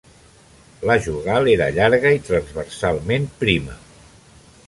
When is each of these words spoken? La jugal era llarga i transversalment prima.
La 0.91 0.95
jugal 1.07 1.49
era 1.51 1.67
llarga 1.75 2.15
i 2.17 2.23
transversalment 2.31 3.31
prima. 3.45 3.79